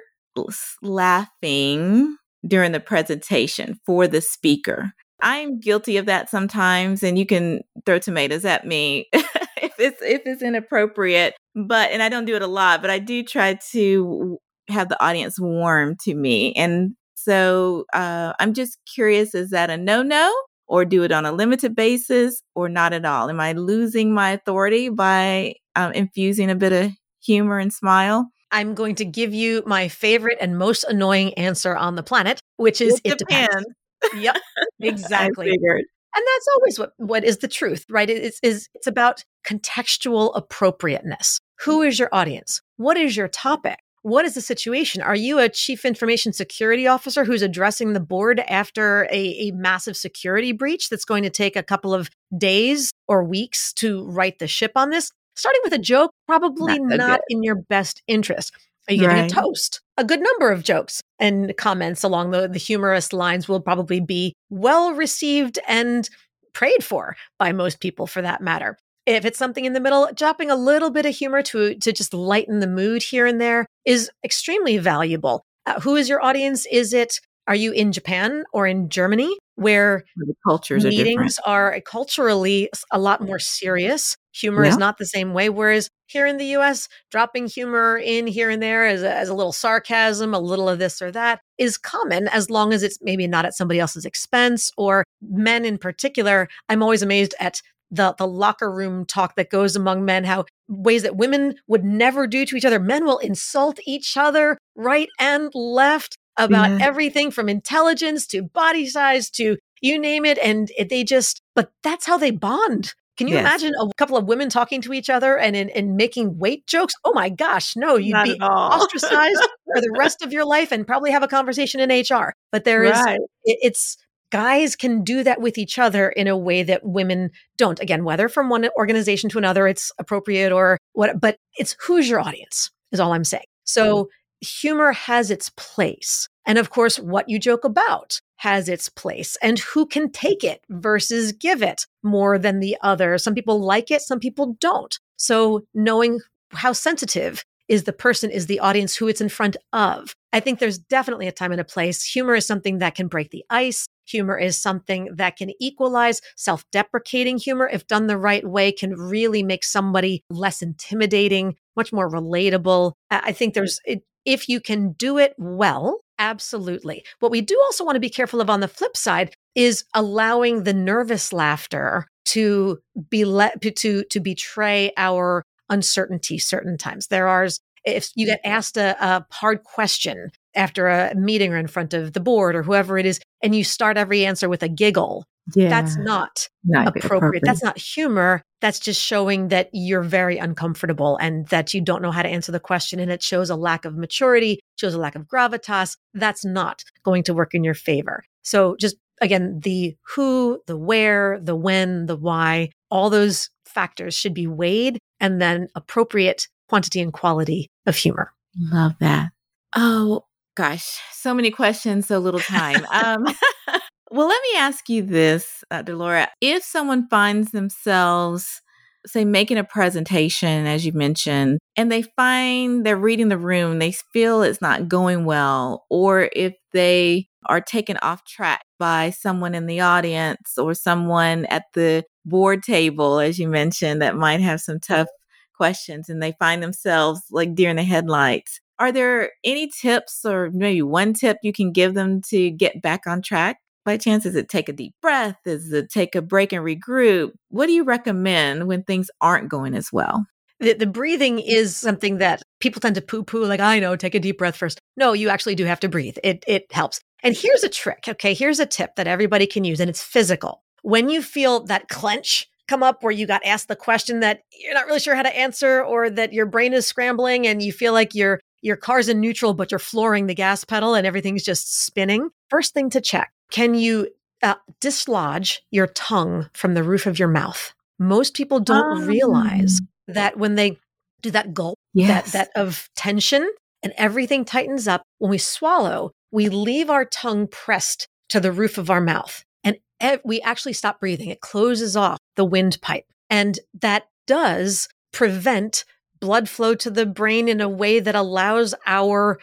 [0.82, 4.92] laughing during the presentation for the speaker?
[5.22, 10.22] I'm guilty of that sometimes, and you can throw tomatoes at me if it's if
[10.26, 11.34] it's inappropriate.
[11.54, 15.02] But and I don't do it a lot, but I do try to have the
[15.02, 16.52] audience warm to me.
[16.54, 16.94] And
[17.26, 20.32] so uh, I'm just curious is that a no no
[20.68, 23.28] or do it on a limited basis or not at all?
[23.28, 28.28] Am I losing my authority by um, infusing a bit of humor and smile?
[28.52, 32.80] I'm going to give you my favorite and most annoying answer on the planet, which
[32.80, 33.66] is it, it depends.
[34.02, 34.22] depends.
[34.22, 34.36] Yep,
[34.80, 35.50] exactly.
[35.50, 38.08] And that's always what, what is the truth, right?
[38.08, 41.40] It's, is, it's about contextual appropriateness.
[41.60, 42.62] Who is your audience?
[42.76, 43.78] What is your topic?
[44.06, 45.02] What is the situation?
[45.02, 49.96] Are you a chief information security officer who's addressing the board after a, a, massive
[49.96, 54.46] security breach that's going to take a couple of days or weeks to right the
[54.46, 55.10] ship on this?
[55.34, 58.52] Starting with a joke, probably not, not in your best interest.
[58.88, 59.32] Are you giving right.
[59.32, 59.80] a toast?
[59.96, 64.34] A good number of jokes and comments along the, the humorous lines will probably be
[64.50, 66.08] well received and
[66.52, 68.78] prayed for by most people for that matter.
[69.06, 72.12] If it's something in the middle, dropping a little bit of humor to, to just
[72.12, 75.44] lighten the mood here and there is extremely valuable.
[75.64, 76.66] Uh, who is your audience?
[76.70, 81.80] Is it, are you in Japan or in Germany where the cultures meetings are, are
[81.80, 84.16] culturally a lot more serious?
[84.34, 84.70] Humor yeah.
[84.70, 85.48] is not the same way.
[85.48, 89.34] Whereas here in the US, dropping humor in here and there as a, as a
[89.34, 93.26] little sarcasm, a little of this or that is common as long as it's maybe
[93.26, 96.48] not at somebody else's expense or men in particular.
[96.68, 101.02] I'm always amazed at the the locker room talk that goes among men how ways
[101.02, 105.50] that women would never do to each other men will insult each other right and
[105.54, 106.78] left about yeah.
[106.80, 111.70] everything from intelligence to body size to you name it and it, they just but
[111.82, 113.40] that's how they bond can you yes.
[113.40, 116.94] imagine a couple of women talking to each other and, and, and making weight jokes?
[117.02, 120.86] Oh my gosh, no, you'd Not be ostracized for the rest of your life and
[120.86, 122.34] probably have a conversation in HR.
[122.52, 123.18] But there is, right.
[123.44, 123.96] it, it's
[124.30, 127.80] guys can do that with each other in a way that women don't.
[127.80, 132.20] Again, whether from one organization to another, it's appropriate or what, but it's who's your
[132.20, 133.44] audience is all I'm saying.
[133.64, 134.46] So mm-hmm.
[134.46, 136.28] humor has its place.
[136.46, 140.60] And of course, what you joke about has its place and who can take it
[140.68, 143.18] versus give it more than the other.
[143.18, 144.98] Some people like it, some people don't.
[145.16, 150.14] So knowing how sensitive is the person, is the audience who it's in front of.
[150.32, 152.04] I think there's definitely a time and a place.
[152.04, 153.86] Humor is something that can break the ice.
[154.06, 156.20] Humor is something that can equalize.
[156.36, 161.92] Self deprecating humor, if done the right way, can really make somebody less intimidating, much
[161.92, 162.92] more relatable.
[163.10, 163.80] I think there's,
[164.24, 167.04] if you can do it well, absolutely.
[167.20, 170.64] What we do also want to be careful of on the flip side is allowing
[170.64, 177.08] the nervous laughter to be let to to betray our uncertainty certain times.
[177.08, 177.48] There are
[177.86, 178.52] if you get mm-hmm.
[178.52, 182.62] asked a, a hard question after a meeting or in front of the board or
[182.62, 185.24] whoever it is, and you start every answer with a giggle,
[185.54, 185.68] yeah.
[185.68, 187.04] that's not, not appropriate.
[187.04, 187.42] appropriate.
[187.44, 188.42] That's not humor.
[188.60, 192.50] That's just showing that you're very uncomfortable and that you don't know how to answer
[192.50, 192.98] the question.
[192.98, 195.96] And it shows a lack of maturity, shows a lack of gravitas.
[196.14, 198.24] That's not going to work in your favor.
[198.42, 204.34] So just again, the who, the where, the when, the why, all those factors should
[204.34, 208.32] be weighed and then appropriate quantity and quality of humor.
[208.58, 209.30] Love that.
[209.74, 210.24] Oh,
[210.56, 212.84] gosh, so many questions, so little time.
[212.90, 213.24] um,
[214.10, 216.28] well, let me ask you this, uh, Delora.
[216.40, 218.62] If someone finds themselves,
[219.06, 223.92] say, making a presentation, as you mentioned, and they find they're reading the room, they
[223.92, 229.66] feel it's not going well, or if they are taken off track by someone in
[229.66, 234.80] the audience or someone at the board table, as you mentioned, that might have some
[234.80, 235.08] tough
[235.56, 238.60] questions and they find themselves like deer in the headlights.
[238.78, 243.06] Are there any tips or maybe one tip you can give them to get back
[243.06, 243.58] on track?
[243.84, 245.38] By chance, is it take a deep breath?
[245.46, 247.30] Is it take a break and regroup?
[247.48, 250.26] What do you recommend when things aren't going as well?
[250.58, 254.16] The, the breathing is something that people tend to poo poo, like, I know, take
[254.16, 254.80] a deep breath first.
[254.96, 256.18] No, you actually do have to breathe.
[256.24, 257.00] It, it helps.
[257.22, 258.04] And here's a trick.
[258.08, 258.34] Okay.
[258.34, 260.62] Here's a tip that everybody can use, and it's physical.
[260.82, 264.74] When you feel that clench come up where you got asked the question that you're
[264.74, 267.92] not really sure how to answer, or that your brain is scrambling and you feel
[267.92, 271.84] like your your car's in neutral, but you're flooring the gas pedal and everything's just
[271.84, 272.30] spinning.
[272.50, 274.08] First thing to check can you
[274.42, 277.72] uh, dislodge your tongue from the roof of your mouth?
[277.98, 279.06] Most people don't um.
[279.06, 280.78] realize that when they
[281.26, 282.32] do that gulp, yes.
[282.32, 283.48] that, that of tension,
[283.82, 288.78] and everything tightens up, when we swallow, we leave our tongue pressed to the roof
[288.78, 291.28] of our mouth and ev- we actually stop breathing.
[291.28, 293.04] It closes off the windpipe.
[293.30, 295.84] And that does prevent
[296.20, 299.38] blood flow to the brain in a way that allows our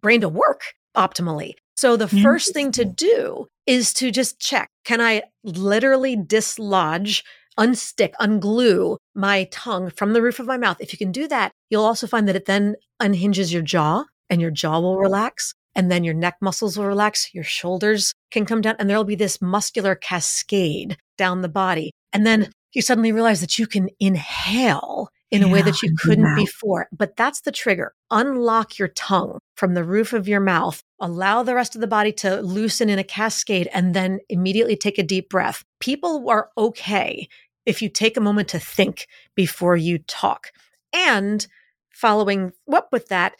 [0.00, 1.52] brain to work optimally.
[1.76, 7.22] So the first thing to do is to just check can I literally dislodge,
[7.58, 10.80] unstick, unglue my tongue from the roof of my mouth?
[10.80, 14.40] If you can do that, you'll also find that it then unhinges your jaw and
[14.40, 18.60] your jaw will relax and then your neck muscles will relax, your shoulders can come
[18.60, 21.92] down, and there'll be this muscular cascade down the body.
[22.12, 25.94] And then you suddenly realize that you can inhale in yeah, a way that you
[25.96, 26.88] couldn't before.
[26.90, 27.92] But that's the trigger.
[28.10, 32.12] Unlock your tongue from the roof of your mouth, allow the rest of the body
[32.12, 35.62] to loosen in a cascade, and then immediately take a deep breath.
[35.80, 37.28] People are okay
[37.68, 40.52] if you take a moment to think before you talk.
[40.94, 41.46] And
[41.90, 43.34] following up with that,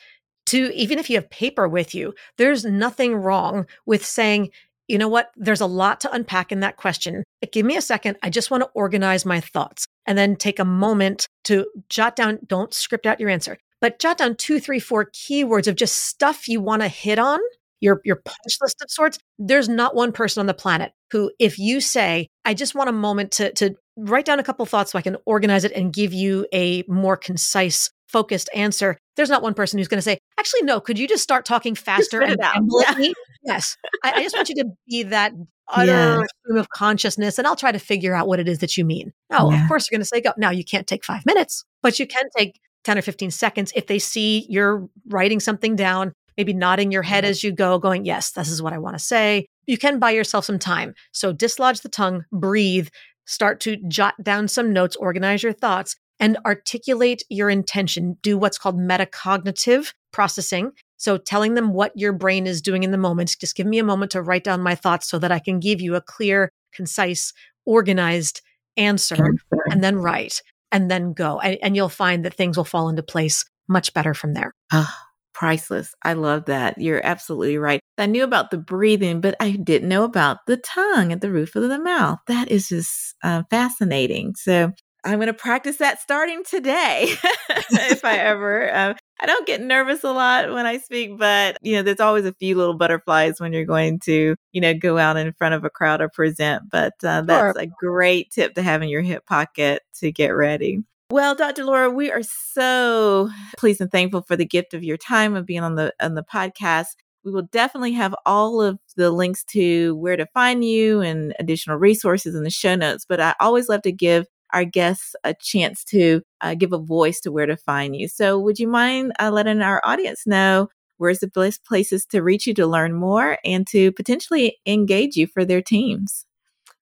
[0.47, 4.51] to even if you have paper with you, there's nothing wrong with saying,
[4.87, 5.31] you know what?
[5.35, 7.25] There's a lot to unpack in that question.
[7.53, 8.19] Give me a second.
[8.23, 12.39] I just want to organize my thoughts and then take a moment to jot down,
[12.47, 16.49] don't script out your answer, but jot down two, three, four keywords of just stuff
[16.49, 17.41] you want to hit on,
[17.81, 19.19] your, your punch list of sorts.
[19.39, 22.93] There's not one person on the planet who, if you say, I just want a
[22.93, 26.15] moment to, to write down a couple thoughts so I can organize it and give
[26.15, 30.63] you a more concise focused answer, there's not one person who's going to say, actually,
[30.63, 33.11] no, could you just start talking faster and yeah.
[33.45, 33.77] Yes.
[34.03, 35.35] I, I, just want you to be that
[35.69, 36.25] utter yeah.
[36.41, 39.13] stream of consciousness and I'll try to figure out what it is that you mean.
[39.31, 39.63] No, yeah.
[39.63, 40.33] of course you're going to say go.
[40.39, 43.89] Now you can't take five minutes, but you can take 10 or 15 seconds if
[43.89, 48.31] they see you're writing something down, maybe nodding your head as you go, going, yes,
[48.31, 49.49] this is what I want to say.
[49.69, 50.95] You can buy yourself some time.
[51.13, 52.89] So dislodge the tongue, breathe,
[53.27, 58.17] start to jot down some notes, organize your thoughts, and articulate your intention.
[58.23, 60.73] Do what's called metacognitive processing.
[60.97, 63.37] So telling them what your brain is doing in the moment.
[63.39, 65.83] Just give me a moment to write down my thoughts so that I can give
[65.83, 67.35] you a clear, concise,
[67.67, 68.41] organized
[68.79, 69.37] answer,
[69.71, 70.41] and then write
[70.73, 71.41] and then go.
[71.41, 74.53] And, and, you'll find that things will fall into place much better from there.
[74.73, 74.91] Oh,
[75.35, 75.95] priceless.
[76.03, 76.79] I love that.
[76.79, 77.81] You're absolutely right.
[77.99, 81.57] I knew about the breathing, but I didn't know about the tongue at the roof
[81.57, 82.19] of the mouth.
[82.27, 84.35] That is just uh, fascinating.
[84.37, 84.73] So
[85.05, 87.09] I'm going to practice that starting today
[87.71, 88.73] if I ever.
[88.73, 92.25] Uh, I don't get nervous a lot when I speak, but you know, there's always
[92.25, 95.65] a few little butterflies when you're going to, you know, go out in front of
[95.65, 96.65] a crowd or present.
[96.71, 97.65] But uh, that's sure.
[97.65, 100.85] a great tip to have in your hip pocket to get ready.
[101.11, 101.65] Well, Dr.
[101.65, 105.63] Laura, we are so pleased and thankful for the gift of your time of being
[105.63, 106.97] on the on the podcast.
[107.25, 111.77] We will definitely have all of the links to where to find you and additional
[111.77, 113.05] resources in the show notes.
[113.09, 117.21] But I always love to give our guests a chance to uh, give a voice
[117.21, 118.09] to where to find you.
[118.09, 122.47] So, would you mind uh, letting our audience know where's the best places to reach
[122.47, 126.25] you to learn more and to potentially engage you for their teams?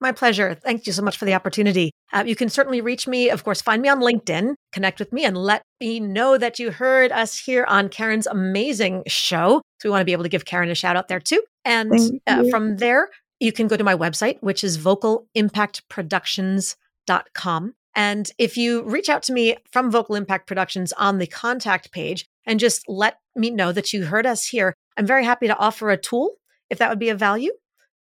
[0.01, 0.55] My pleasure.
[0.55, 1.91] Thank you so much for the opportunity.
[2.13, 3.31] Uh, you can certainly reach me.
[3.31, 6.71] Of course, find me on LinkedIn, connect with me, and let me know that you
[6.71, 9.63] heard us here on Karan's amazing show.
[9.79, 11.43] So we want to be able to give Karan a shout out there too.
[11.65, 13.09] And uh, from there,
[13.41, 17.75] you can go to my website, which is vocalimpactproductions.com.
[17.95, 22.27] And if you reach out to me from Vocal Impact Productions on the contact page
[22.45, 25.91] and just let me know that you heard us here, I'm very happy to offer
[25.91, 26.35] a tool
[26.69, 27.53] if that would be of value.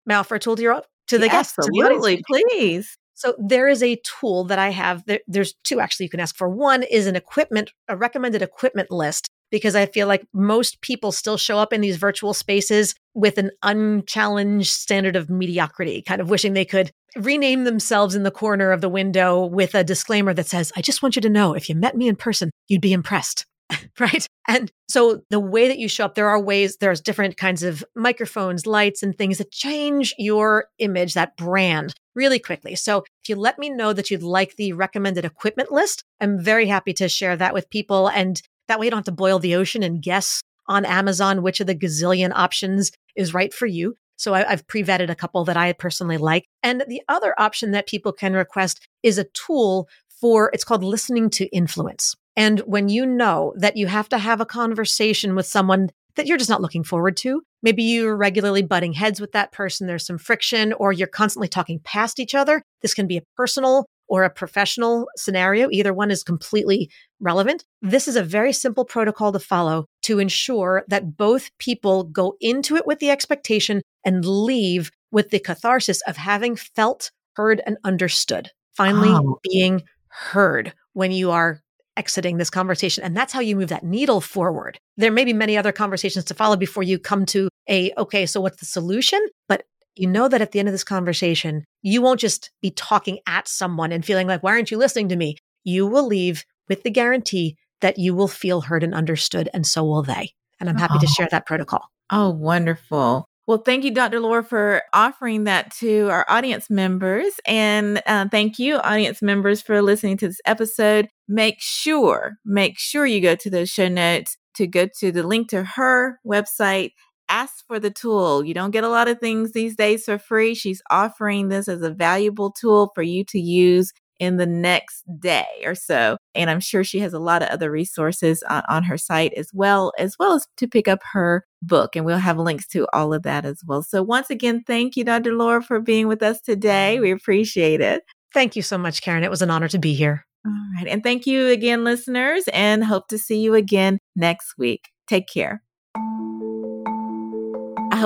[0.05, 1.59] May I offer a tool to your to the guests.
[1.59, 2.99] Absolutely, please.
[3.14, 5.05] So there is a tool that I have.
[5.07, 6.49] There, there's two actually you can ask for.
[6.49, 11.36] One is an equipment, a recommended equipment list, because I feel like most people still
[11.36, 16.53] show up in these virtual spaces with an unchallenged standard of mediocrity, kind of wishing
[16.53, 20.72] they could rename themselves in the corner of the window with a disclaimer that says,
[20.76, 23.47] I just want you to know if you met me in person, you'd be impressed.
[23.99, 24.26] right?
[24.47, 27.84] And so the way that you show up, there are ways, there's different kinds of
[27.94, 32.76] microphones, lights, and things that change your image, that brand really quickly.
[32.76, 36.66] So if you let me know that you'd like the recommended equipment list, I'm very
[36.66, 38.09] happy to share that with people.
[38.09, 41.60] And that way you don't have to boil the ocean and guess on Amazon which
[41.60, 43.96] of the gazillion options is right for you.
[44.16, 46.46] So I, have pre vetted a couple that I personally like.
[46.62, 49.88] And the other option that people can request is a tool
[50.20, 52.14] for, it's called listening to influence.
[52.34, 56.38] And when you know that you have to have a conversation with someone that you're
[56.38, 60.18] just not looking forward to, maybe you're regularly butting heads with that person, there's some
[60.18, 62.62] friction, or you're constantly talking past each other.
[62.80, 65.68] This can be a personal or a professional scenario.
[65.70, 66.90] Either one is completely
[67.20, 67.64] relevant.
[67.82, 72.76] This is a very simple protocol to follow to ensure that both people go into
[72.76, 78.50] it with the expectation and leave with the catharsis of having felt, heard, and understood.
[78.76, 79.38] Finally, oh.
[79.42, 81.62] being heard when you are
[81.96, 83.02] exiting this conversation.
[83.02, 84.78] And that's how you move that needle forward.
[84.96, 88.40] There may be many other conversations to follow before you come to a, okay, so
[88.40, 89.24] what's the solution?
[89.48, 89.64] But
[89.97, 93.49] you know that at the end of this conversation, you won't just be talking at
[93.49, 95.36] someone and feeling like, why aren't you listening to me?
[95.64, 99.84] You will leave with the guarantee that you will feel heard and understood, and so
[99.84, 100.32] will they.
[100.61, 101.01] And I'm happy oh.
[101.01, 101.90] to share that protocol.
[102.11, 103.28] Oh, wonderful.
[103.47, 104.18] Well, thank you, Dr.
[104.18, 107.32] Laura, for offering that to our audience members.
[107.47, 111.09] And uh, thank you, audience members, for listening to this episode.
[111.28, 115.49] Make sure, make sure you go to those show notes to go to the link
[115.51, 116.90] to her website.
[117.37, 118.43] Ask for the tool.
[118.43, 120.55] You don't get a lot of things these days for free.
[120.55, 125.45] She's offering this as a valuable tool for you to use in the next day
[125.62, 126.16] or so.
[126.34, 129.51] And I'm sure she has a lot of other resources on, on, her site as
[129.53, 131.95] well, as well as to pick up her book.
[131.95, 133.82] And we'll have links to all of that as well.
[133.82, 135.34] So once again, thank you, Dr.
[135.34, 136.99] Laura, for being with us today.
[137.01, 138.03] We appreciate it.
[138.32, 139.24] Thank you so much, Karan.
[139.24, 140.24] It was an honor to be here.
[140.47, 140.89] All right.
[140.89, 144.89] And thank you again, listeners, and hope to see you again next week.
[145.07, 145.62] Take care.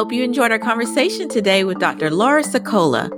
[0.01, 2.11] Hope you enjoyed our conversation today with Dr.
[2.11, 3.11] Laura Sicola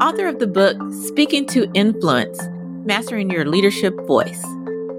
[0.00, 2.40] author of the book Speaking to Influence
[2.86, 4.42] Mastering Your Leadership Voice.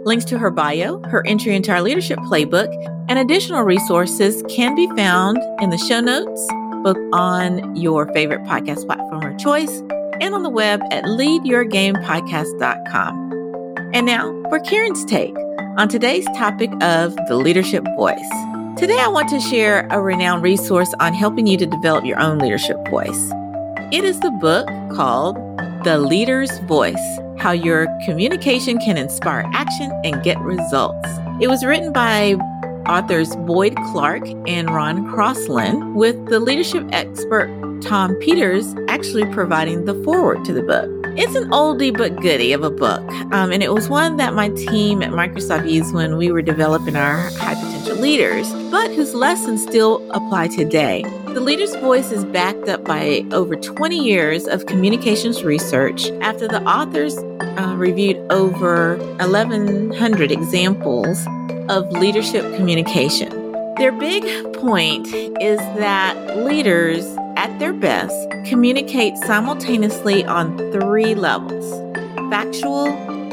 [0.06, 2.72] Links to her bio, her entry into our leadership playbook,
[3.10, 6.48] and additional resources can be found in the show notes,
[6.84, 9.82] both on your favorite podcast platform of choice
[10.22, 13.90] and on the web at leadyourgamepodcast.com.
[13.92, 15.36] And now for Karan's take
[15.80, 18.53] on today's topic of the leadership voice.
[18.76, 22.40] Today, I want to share a renowned resource on helping you to develop your own
[22.40, 23.32] leadership voice.
[23.92, 25.36] It is the book called
[25.84, 27.00] The Leader's Voice
[27.38, 31.08] How Your Communication Can Inspire Action and Get Results.
[31.40, 32.34] It was written by
[32.88, 37.48] authors Boyd Clarke and Ron Crossland, with the leadership expert
[37.84, 40.90] Tom Peters actually providing the foreword to the book.
[41.16, 43.02] It's an oldie but goodie of a book,
[43.32, 46.96] um, and it was one that my team at Microsoft used when we were developing
[46.96, 51.04] our high potential leaders, but whose lessons still apply today.
[51.28, 56.64] The leader's voice is backed up by over 20 years of communications research after the
[56.64, 61.28] authors uh, reviewed over 1,100 examples
[61.70, 63.30] of leadership communication.
[63.78, 67.06] Their big point is that leaders,
[67.36, 68.16] at their best,
[68.46, 71.82] communicate simultaneously on three levels
[72.30, 72.88] factual,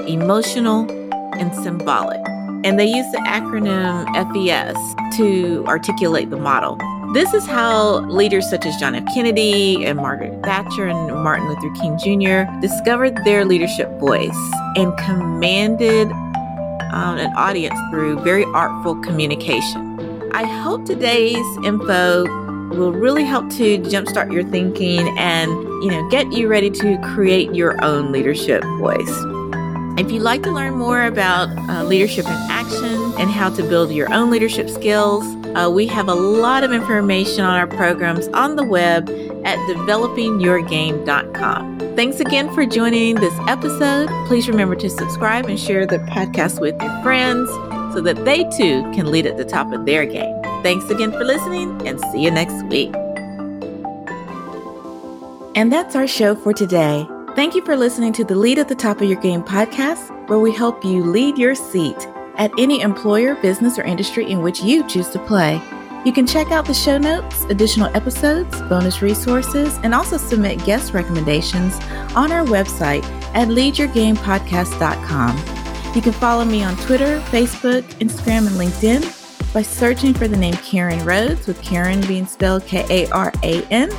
[0.07, 0.91] emotional,
[1.39, 2.21] and symbolic.
[2.65, 6.79] And they use the acronym FES to articulate the model.
[7.15, 9.05] This is how leaders such as John F.
[9.15, 12.61] Kennedy and Margaret Thatcher and Martin Luther King Jr.
[12.61, 14.37] discovered their leadership voice
[14.77, 16.13] and commanded
[16.93, 20.31] um, an audience through very artful communication.
[20.33, 22.25] I hope today's info
[22.71, 25.51] will really help to jumpstart your thinking and,
[25.83, 29.11] you know, get you ready to create your own leadership voice.
[29.99, 33.93] If you'd like to learn more about uh, leadership in action and how to build
[33.93, 38.57] your own leadership skills, uh, we have a lot of information on our programs on
[38.57, 39.11] the web
[39.45, 41.79] at developingyourgame.com.
[41.97, 44.09] Thanks again for joining this episode.
[44.27, 47.51] Please remember to subscribe and share the podcast with your friends
[47.93, 50.40] so that they too can lead at the top of their game.
[50.63, 52.95] Thanks again for listening and see you next week.
[55.55, 57.09] And that's our show for today.
[57.35, 60.39] Thank you for listening to the Lead at the Top of Your Game podcast, where
[60.39, 61.97] we help you lead your seat
[62.37, 65.63] at any employer, business, or industry in which you choose to play.
[66.05, 70.93] You can check out the show notes, additional episodes, bonus resources, and also submit guest
[70.93, 71.79] recommendations
[72.15, 73.05] on our website
[73.35, 75.95] at leadyourgamepodcast.com.
[75.95, 79.20] You can follow me on Twitter, Facebook, Instagram, and LinkedIn
[79.53, 83.63] by searching for the name Karan Rhodes, with Karan being spelled K A R A
[83.67, 83.91] N.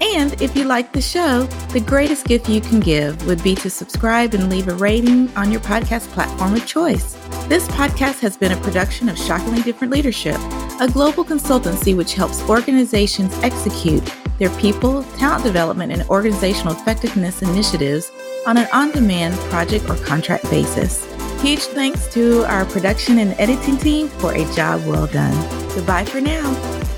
[0.00, 3.70] And if you like the show, the greatest gift you can give would be to
[3.70, 7.14] subscribe and leave a rating on your podcast platform of choice.
[7.48, 10.36] This podcast has been a production of Shockingly Different Leadership,
[10.80, 14.02] a global consultancy which helps organizations execute
[14.38, 18.10] their people, talent development, and organizational effectiveness initiatives
[18.46, 21.13] on an on demand project or contract basis.
[21.44, 25.34] Huge thanks to our production and editing team for a job well done.
[25.74, 26.93] Goodbye for now.